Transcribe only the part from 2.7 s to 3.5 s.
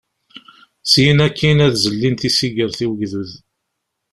i ugdud.